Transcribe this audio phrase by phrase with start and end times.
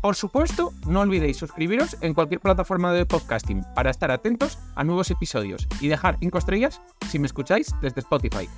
[0.00, 5.10] Por supuesto, no olvidéis suscribiros en cualquier plataforma de podcasting para estar atentos a nuevos
[5.10, 6.80] episodios y dejar 5 estrellas
[7.10, 8.48] si me escucháis desde Spotify.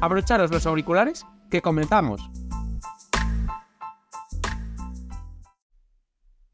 [0.00, 2.28] Abrocharos los auriculares que comenzamos.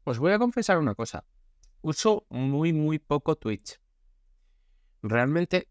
[0.03, 1.25] Os voy a confesar una cosa.
[1.81, 3.81] Uso muy muy poco Twitch.
[5.01, 5.67] Realmente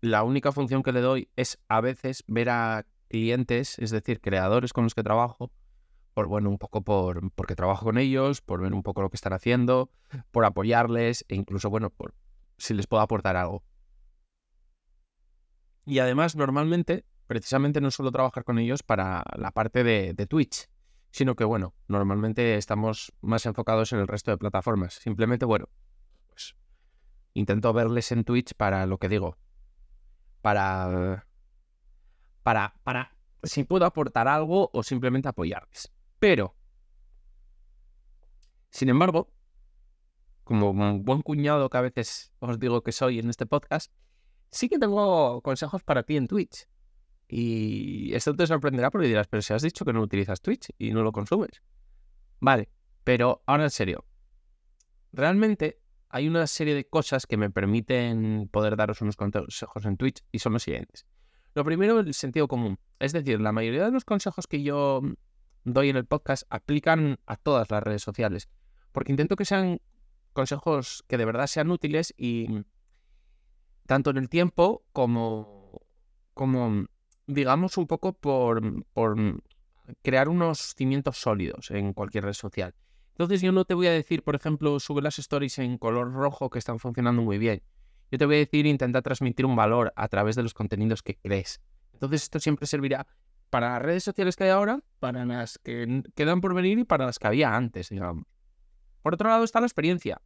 [0.00, 4.72] la única función que le doy es a veces ver a clientes, es decir, creadores
[4.72, 5.52] con los que trabajo,
[6.14, 9.16] por, bueno, un poco por, porque trabajo con ellos, por ver un poco lo que
[9.16, 9.90] están haciendo,
[10.30, 12.14] por apoyarles e incluso, bueno, por
[12.56, 13.64] si les puedo aportar algo.
[15.84, 20.68] Y además, normalmente, precisamente no suelo trabajar con ellos para la parte de, de Twitch,
[21.10, 24.94] sino que, bueno, normalmente estamos más enfocados en el resto de plataformas.
[24.94, 25.68] Simplemente, bueno,
[26.28, 26.56] pues
[27.34, 29.36] intento verles en Twitch para lo que digo,
[30.40, 31.26] para,
[32.42, 35.93] para, para si puedo aportar algo o simplemente apoyarles.
[36.24, 36.56] Pero,
[38.70, 39.30] sin embargo,
[40.42, 43.92] como un buen cuñado que a veces os digo que soy en este podcast,
[44.50, 46.66] sí que tengo consejos para ti en Twitch.
[47.28, 50.92] Y esto te sorprenderá porque dirás, pero si has dicho que no utilizas Twitch y
[50.92, 51.60] no lo consumes.
[52.40, 52.70] Vale,
[53.04, 54.06] pero ahora en serio.
[55.12, 60.24] Realmente hay una serie de cosas que me permiten poder daros unos consejos en Twitch
[60.32, 61.04] y son los siguientes.
[61.52, 62.78] Lo primero, el sentido común.
[62.98, 65.02] Es decir, la mayoría de los consejos que yo
[65.64, 68.48] doy en el podcast aplican a todas las redes sociales.
[68.92, 69.80] Porque intento que sean
[70.32, 72.64] consejos que de verdad sean útiles y
[73.86, 75.82] tanto en el tiempo como,
[76.34, 76.86] como
[77.26, 79.16] digamos, un poco por, por
[80.02, 82.74] crear unos cimientos sólidos en cualquier red social.
[83.10, 86.50] Entonces yo no te voy a decir, por ejemplo, sube las stories en color rojo
[86.50, 87.62] que están funcionando muy bien.
[88.10, 91.16] Yo te voy a decir, intenta transmitir un valor a través de los contenidos que
[91.16, 91.60] crees.
[91.92, 93.06] Entonces esto siempre servirá
[93.50, 97.06] para las redes sociales que hay ahora, para las que quedan por venir y para
[97.06, 98.24] las que había antes, digamos.
[99.02, 100.20] Por otro lado está la experiencia.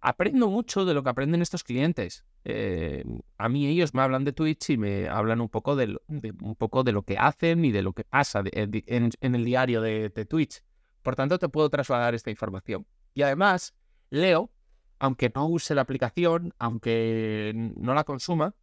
[0.00, 2.24] Aprendo mucho de lo que aprenden estos clientes.
[2.44, 3.04] Eh,
[3.36, 6.84] a mí ellos me hablan de Twitch y me hablan un poco de, un poco
[6.84, 10.62] de lo que hacen y de lo que pasa en, el diario de, de Twitch.
[11.02, 12.86] Por tanto, te puedo trasladar esta información.
[13.14, 13.74] Y además,
[14.10, 14.50] leo,
[14.98, 18.54] aunque no use la aplicación, aunque no la consuma,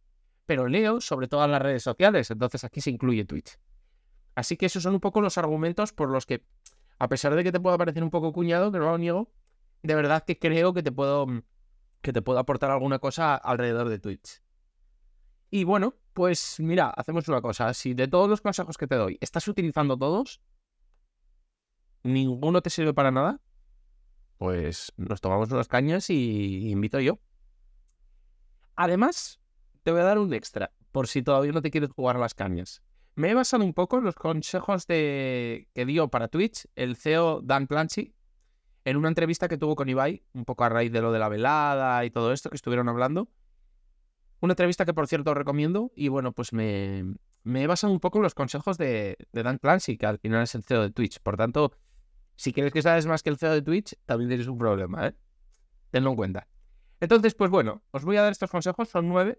[0.46, 3.58] pero leo sobre todas las redes sociales, entonces aquí se incluye Twitch.
[4.34, 6.44] Así que esos son un poco los argumentos por los que,
[6.98, 9.30] a pesar de que te pueda parecer un poco cuñado, que no lo niego,
[9.82, 11.26] de verdad que creo que te puedo,
[12.00, 14.42] que te puedo aportar alguna cosa alrededor de Twitch.
[15.50, 17.72] Y bueno, pues mira, hacemos una cosa.
[17.72, 20.40] Si de todos los consejos que te doy estás utilizando todos,
[22.02, 23.40] ninguno te sirve para nada,
[24.38, 27.18] pues nos tomamos unas cañas y invito yo.
[28.74, 29.40] Además,
[29.86, 32.82] te voy a dar un extra, por si todavía no te quieres jugar las cañas.
[33.14, 35.68] Me he basado un poco en los consejos de...
[35.74, 38.12] que dio para Twitch el CEO Dan Clancy
[38.84, 41.28] en una entrevista que tuvo con Ibai, un poco a raíz de lo de la
[41.28, 43.28] velada y todo esto que estuvieron hablando.
[44.40, 45.92] Una entrevista que, por cierto, recomiendo.
[45.94, 47.04] Y bueno, pues me,
[47.44, 50.56] he basado un poco en los consejos de, de, Dan Clancy, que al final es
[50.56, 51.20] el CEO de Twitch.
[51.20, 51.74] Por tanto,
[52.34, 55.14] si crees que sabes más que el CEO de Twitch, también tienes un problema, ¿eh?
[55.92, 56.48] Tenlo en cuenta.
[56.98, 59.38] Entonces, pues bueno, os voy a dar estos consejos, son nueve,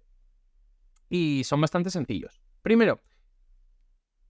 [1.09, 2.41] y son bastante sencillos.
[2.61, 3.01] Primero,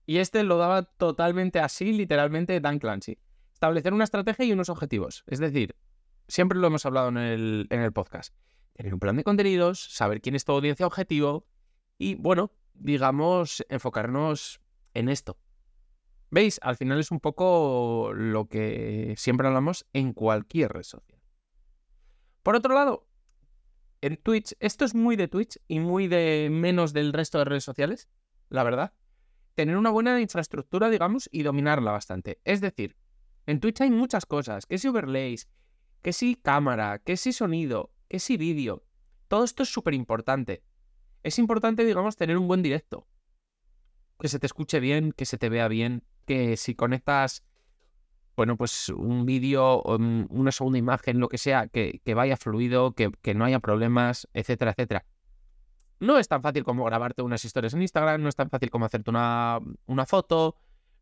[0.08, 3.18] y este lo daba totalmente así, literalmente, Dan Clancy.
[3.52, 5.22] Establecer una estrategia y unos objetivos.
[5.26, 5.76] Es decir,
[6.28, 8.34] siempre lo hemos hablado en el, en el podcast.
[8.72, 11.46] Tener un plan de contenidos, saber quién es tu audiencia objetivo
[11.98, 14.60] y, bueno, digamos, enfocarnos
[14.94, 15.36] en esto.
[16.30, 16.60] ¿Veis?
[16.62, 21.20] Al final es un poco lo que siempre hablamos en cualquier red social.
[22.42, 23.07] Por otro lado,
[24.00, 27.64] en Twitch, esto es muy de Twitch y muy de menos del resto de redes
[27.64, 28.08] sociales,
[28.48, 28.92] la verdad.
[29.54, 32.40] Tener una buena infraestructura, digamos, y dominarla bastante.
[32.44, 32.96] Es decir,
[33.46, 35.48] en Twitch hay muchas cosas, que si overlays,
[36.02, 38.84] que si cámara, que si sonido, que si vídeo.
[39.26, 40.62] Todo esto es súper importante.
[41.22, 43.08] Es importante, digamos, tener un buen directo.
[44.20, 47.44] que se te escuche bien, que se te vea bien, que si conectas,
[48.38, 53.34] bueno, pues un vídeo, una segunda imagen, lo que sea, que, vaya fluido, que, que
[53.34, 55.04] no haya problemas, etcétera, etcétera.
[55.98, 58.84] No es tan fácil como grabarte unas historias en Instagram, no es tan fácil como
[58.84, 60.54] hacerte una, una foto,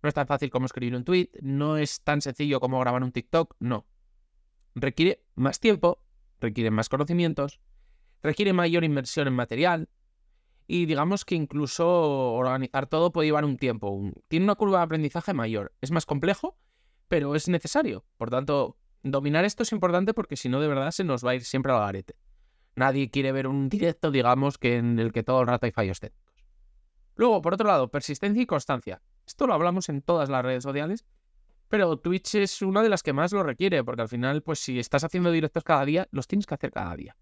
[0.03, 3.13] no es tan fácil como escribir un tweet, no es tan sencillo como grabar un
[3.13, 3.85] TikTok, no.
[4.75, 6.03] Requiere más tiempo,
[6.41, 7.61] requiere más conocimientos,
[8.23, 9.91] requiere mayor inversión en material
[10.67, 14.11] y digamos que incluso organizar todo puede llevar un tiempo.
[14.29, 16.57] Tiene una curva de aprendizaje mayor, es más complejo,
[17.09, 18.05] pero es necesario.
[18.17, 21.35] Por tanto, dominar esto es importante porque si no, de verdad se nos va a
[21.35, 22.17] ir siempre al garete.
[22.75, 26.01] Nadie quiere ver un directo, digamos, que en el que todo el rato hay fallos
[26.01, 26.35] técnicos.
[27.15, 29.01] Luego, por otro lado, persistencia y constancia.
[29.27, 31.07] Esto lo hablamos en todas las redes sociales,
[31.69, 34.79] pero Twitch es una de las que más lo requiere, porque al final, pues si
[34.79, 37.17] estás haciendo directos cada día, los tienes que hacer cada día.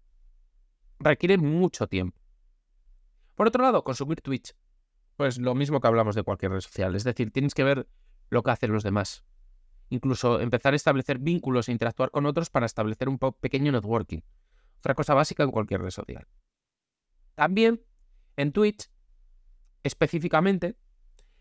[0.99, 2.19] Requiere mucho tiempo.
[3.35, 4.53] Por otro lado, consumir Twitch.
[5.15, 6.95] Pues lo mismo que hablamos de cualquier red social.
[6.95, 7.87] Es decir, tienes que ver
[8.29, 9.23] lo que hacen los demás.
[9.89, 14.19] Incluso empezar a establecer vínculos e interactuar con otros para establecer un pequeño networking.
[14.79, 16.27] Otra cosa básica en cualquier red social.
[17.35, 17.81] También
[18.37, 18.89] en Twitch,
[19.83, 20.75] específicamente,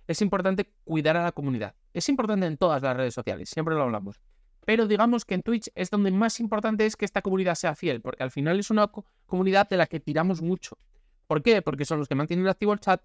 [0.07, 1.75] es importante cuidar a la comunidad.
[1.93, 4.21] Es importante en todas las redes sociales, siempre lo hablamos.
[4.67, 8.01] Pero digamos que en Twitch es donde más importante es que esta comunidad sea fiel,
[8.01, 8.91] porque al final es una
[9.27, 10.79] comunidad de la que tiramos mucho.
[11.27, 11.63] ¿Por qué?
[11.63, 13.05] Porque son los que mantienen activo el chat,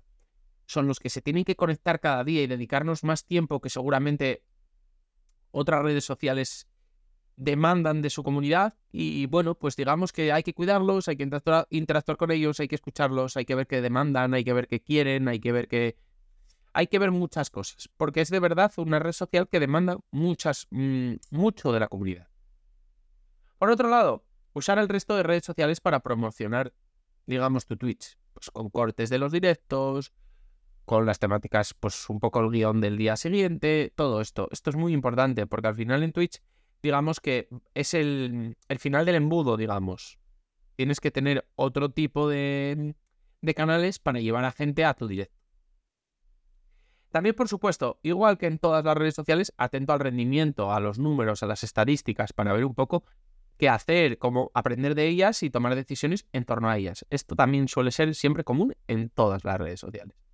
[0.65, 4.44] son los que se tienen que conectar cada día y dedicarnos más tiempo que seguramente
[5.51, 6.68] otras redes sociales
[7.36, 11.24] demandan de su comunidad y bueno, pues digamos que hay que cuidarlos, hay que
[11.69, 14.81] interactuar, con ellos, hay que escucharlos, hay que ver qué demandan, hay que ver qué
[14.81, 15.96] quieren, hay que ver qué...
[16.72, 20.68] Hay que ver muchas cosas, porque es de verdad una red social que demanda muchas,
[20.69, 22.28] mm, mucho de la comunidad.
[23.57, 24.24] Por otro lado,
[24.54, 26.74] usar el resto de redes sociales para promocionar,
[27.25, 30.13] digamos, tu Twitch, pues con cortes de los directos,
[30.89, 34.50] con las temáticas, pues un poco el guion del día siguiente, todo esto.
[34.51, 36.41] Esto es muy importante porque al final en Twitch
[36.81, 40.18] digamos que es el, final del embudo, digamos.
[40.77, 42.95] Tienes que tener otro tipo de,
[43.39, 45.38] de canales para llevar a gente a tu directo.
[47.12, 50.97] También, por supuesto, igual que en todas las redes sociales, atento al rendimiento, a los
[50.97, 53.03] números, a las estadísticas, para ver un poco
[53.57, 57.06] qué hacer, cómo aprender de ellas y tomar decisiones en torno a ellas.
[57.12, 60.29] Esto también suele ser siempre común en todas las redes sociales.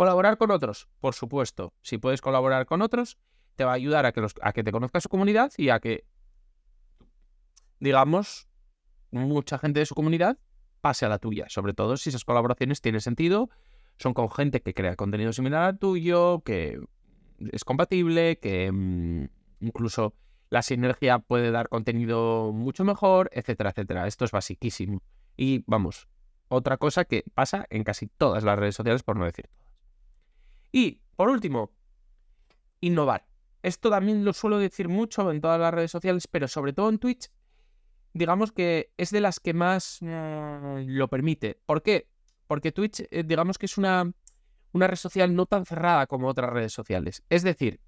[0.00, 1.74] Colaborar con otros, por supuesto.
[1.82, 3.18] Si puedes colaborar con otros,
[3.54, 6.06] te va a ayudar a que, te conozca su comunidad y a que,
[7.80, 8.48] digamos,
[9.10, 10.38] mucha gente de su comunidad
[10.80, 13.50] pase a la tuya, sobre todo si esas colaboraciones tienen sentido,
[13.98, 16.80] son con gente que crea contenido similar al tuyo, que
[17.52, 19.24] es compatible, que mm,
[19.60, 20.14] incluso
[20.48, 24.06] la sinergia puede dar contenido mucho mejor, etcétera, etcétera.
[24.06, 25.02] Esto es basiquísimo.
[25.36, 26.08] Y vamos,
[26.48, 29.69] otra cosa que pasa en casi todas las redes sociales, por no decir todas.
[30.72, 31.72] Y, por último,
[32.80, 33.26] innovar.
[33.62, 36.98] Esto también lo suelo decir mucho en todas las redes sociales, pero sobre todo en
[36.98, 37.30] Twitch,
[38.12, 41.60] digamos que es de las que más eh, lo permite.
[41.66, 42.08] ¿Por qué?
[42.46, 44.10] Porque Twitch, eh, digamos que es una,
[44.72, 47.22] una red social no tan cerrada como otras redes sociales.
[47.28, 47.80] Es decir,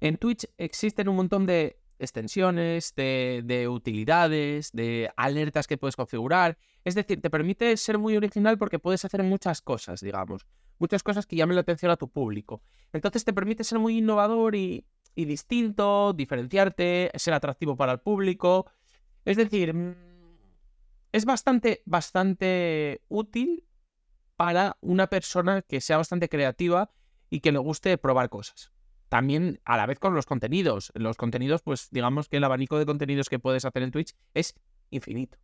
[0.00, 6.58] en Twitch existen un montón de extensiones, de, de, utilidades, de alertas que puedes configurar.
[6.84, 10.46] Es decir, te permite ser muy original porque puedes hacer muchas cosas, digamos
[10.78, 12.62] muchas cosas que llamen la atención a tu público.
[12.92, 18.70] Entonces te permite ser muy innovador y, distinto, diferenciarte, ser atractivo para el público.
[19.24, 19.94] Es decir, mm,
[21.12, 23.64] es bastante, bastante útil
[24.36, 26.90] para una persona que sea bastante creativa
[27.28, 28.72] y que le guste probar cosas.
[29.08, 30.92] También a la vez con los contenidos.
[30.94, 34.54] Los contenidos, pues digamos que el abanico de contenidos que puedes hacer en Twitch es
[34.90, 35.38] infinito.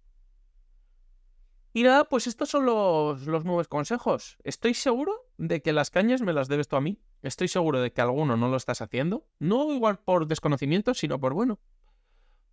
[1.73, 4.37] Y nada, pues estos son los, los nuevos consejos.
[4.45, 7.01] Estoy seguro de que las cañas me las debes tú a mí.
[7.23, 9.27] Estoy seguro de que alguno no lo estás haciendo.
[9.41, 11.59] No igual por desconocimiento, sino por bueno.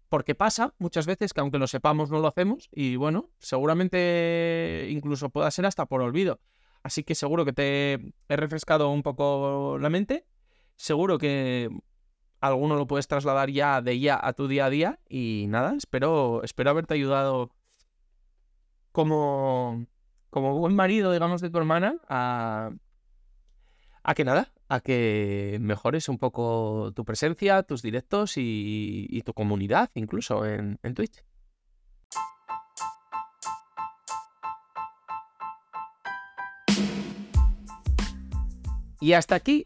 [0.10, 5.30] Porque pasa muchas veces que aunque lo sepamos no lo hacemos y bueno, seguramente incluso
[5.30, 6.42] pueda ser hasta por olvido.
[6.84, 7.94] Así que seguro que te
[8.28, 10.26] he refrescado un poco la mente.
[10.76, 11.70] Seguro que
[12.40, 16.42] alguno lo puedes trasladar ya de ya a tu día a día y nada, espero
[16.44, 17.52] espero haberte ayudado
[18.92, 19.86] como,
[20.30, 22.72] como buen marido, digamos, de tu hermana, a,
[24.04, 29.90] a que nada, a que mejores un poco tu presencia, tus directos y, tu comunidad,
[29.96, 31.24] incluso en, en Twitch.
[39.00, 39.66] Y hasta aquí